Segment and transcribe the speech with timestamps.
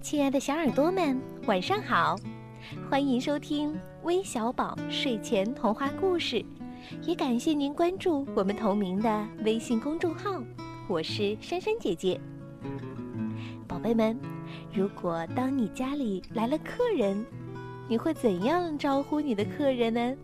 [0.00, 2.16] 亲爱的小耳朵们，晚上好！
[2.88, 6.42] 欢迎收听微小宝睡前童话故事，
[7.02, 10.40] 也感谢您关注我们同名的微信公众号。
[10.88, 12.18] 我是珊珊姐姐。
[13.66, 14.18] 宝贝们，
[14.72, 17.24] 如果当你家里来了客人，
[17.88, 20.16] 你会怎样招呼你的客人呢？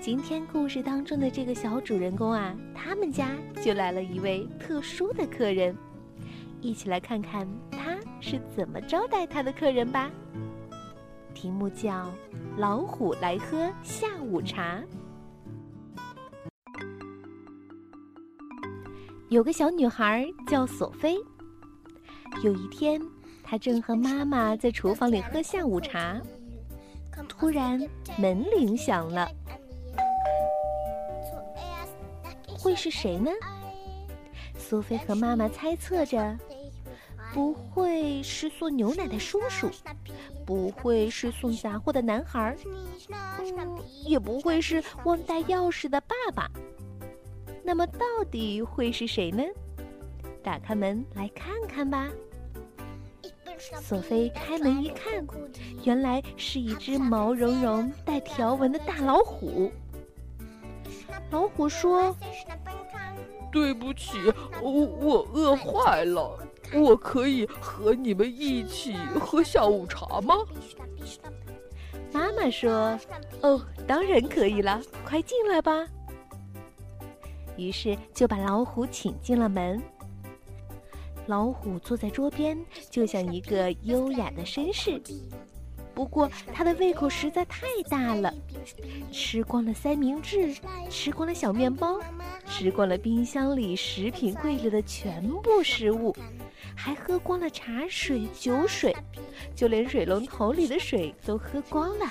[0.00, 3.30] 今天故事当中的这个小主人公啊，他们家
[3.62, 5.74] 就来了一位特殊的客人，
[6.60, 7.48] 一起来看看
[8.20, 10.10] 是怎么招待他的客人吧。
[11.34, 11.90] 题目叫
[12.56, 14.78] 《老虎来喝下午茶》。
[19.28, 21.16] 有个小女孩叫索菲，
[22.42, 23.00] 有一天，
[23.42, 26.20] 她正和妈妈在厨房里喝下午茶。
[27.28, 27.80] 突然，
[28.18, 29.28] 门铃响了。
[32.48, 33.30] 会是谁呢？
[34.58, 36.36] 苏菲和妈妈猜测着，
[37.32, 39.70] 不会是送牛奶的叔叔，
[40.44, 42.56] 不会是送杂货的男孩，
[43.08, 46.50] 嗯，也不会是忘带钥匙的爸爸。
[47.62, 49.42] 那么，到底会是谁呢？
[50.42, 52.08] 打开门来看看吧。
[53.82, 55.24] 索菲开门一看，
[55.84, 59.70] 原来是一只毛茸茸、带条纹的大老虎。
[61.30, 62.16] 老虎说
[63.52, 64.32] ：“对不起，
[64.62, 66.38] 我我饿坏了，
[66.74, 70.34] 我可以和你们一起喝下午茶吗？”
[72.12, 72.98] 妈妈说
[73.42, 75.86] ：“哦，当然可以了，快进来吧。”
[77.56, 79.80] 于是就把老虎请进了门。
[81.26, 82.58] 老虎坐在桌边，
[82.90, 85.00] 就像一个优雅的绅士。
[86.00, 88.32] 不过他的胃口实在太大了，
[89.12, 90.54] 吃光了三明治，
[90.88, 92.00] 吃光了小面包，
[92.46, 96.16] 吃光了冰箱里食品柜里的全部食物，
[96.74, 98.96] 还喝光了茶水、酒水，
[99.54, 102.06] 就连水龙头里的水都喝光了。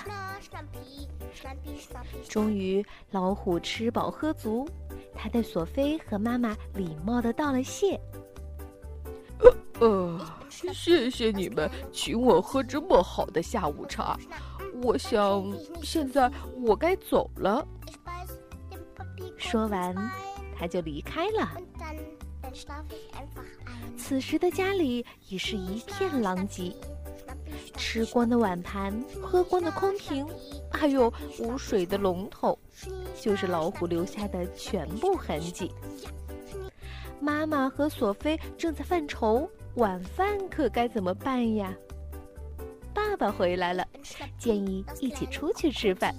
[2.27, 4.69] 终于，老虎吃饱喝足，
[5.15, 7.99] 他对索菲和妈妈礼貌地道了谢。
[9.79, 10.19] 呃，
[10.73, 14.17] 谢谢你们请我喝这么好的下午茶。
[14.81, 15.45] 我想
[15.81, 16.31] 现在
[16.61, 17.65] 我该走了。
[19.37, 19.95] 说完，
[20.57, 21.49] 他就离开了。
[23.97, 26.73] 此时的家里已是一片狼藉，
[27.75, 30.25] 吃光的碗盘，喝光的空瓶，
[30.71, 32.57] 还有无水的龙头，
[33.19, 35.71] 就是老虎留下的全部痕迹。
[37.19, 39.49] 妈妈和索菲正在犯愁。
[39.75, 41.73] 晚饭可该怎么办呀？
[42.93, 43.85] 爸爸回来了，
[44.37, 46.13] 建议一起出去吃饭。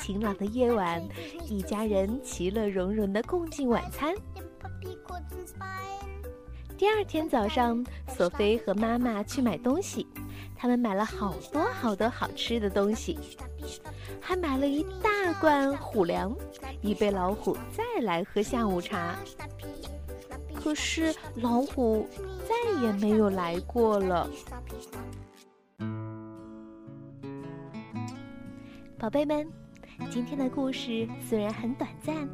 [0.00, 1.02] 晴朗的夜晚，
[1.48, 4.14] 一家人其乐融融的共进晚餐。
[6.76, 10.06] 第二天早上，索菲和妈妈去买东西，
[10.56, 13.18] 他们买了好多好多好吃的东西，
[14.20, 16.34] 还买了一大罐虎粮，
[16.82, 19.16] 以备老虎再来喝下午茶。
[20.54, 22.06] 可是老虎
[22.46, 24.28] 再也没有来过了。
[28.98, 29.48] 宝贝们，
[30.10, 32.28] 今天的故事虽然很短暂，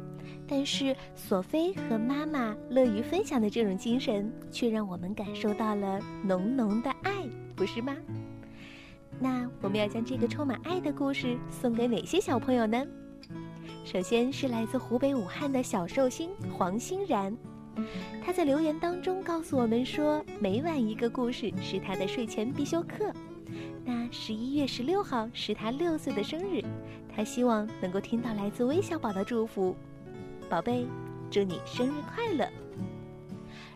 [0.45, 7.25] 但是索菲和妈妈乐于分享的这种精神，却让我们感受到了浓浓的爱，
[7.55, 7.95] 不是吗？
[9.17, 12.85] 那我们要将这个充满爱的故事送给哪些小朋友呢？
[13.87, 17.33] 首先是来自湖北武汉的小寿星黄欣然。
[18.21, 23.13] 他在留言当中告诉我们说，每晚一个故事是他的睡前必修课。
[23.85, 26.61] 那十一月十六号是他六岁的生日，
[27.15, 29.73] 他希望能够听到来自微小宝的祝福。
[30.49, 30.85] 宝贝，
[31.31, 32.45] 祝你生日快乐！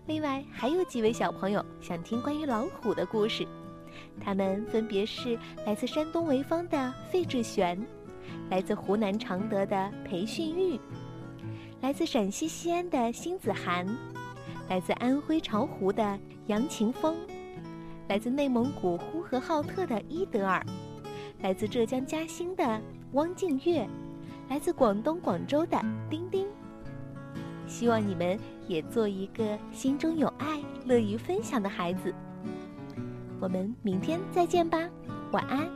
[0.07, 3.47] 另外还有几位小朋友想听关于老虎的故事，
[4.19, 7.81] 他们分别是来自山东潍坊的费志璇，
[8.51, 10.77] 来自湖南常德的裴训玉。
[11.79, 13.87] 来自陕西西安的辛子涵，
[14.67, 17.15] 来自安徽巢湖的杨晴峰，
[18.09, 20.63] 来自内蒙古呼和浩特的伊德尔，
[21.39, 22.81] 来自浙江嘉兴的
[23.13, 23.87] 汪静月，
[24.49, 26.45] 来自广东广州的丁丁。
[27.67, 28.37] 希望你们
[28.67, 32.13] 也做一个心中有爱、乐于分享的孩子。
[33.39, 34.77] 我们明天再见吧，
[35.31, 35.67] 晚安。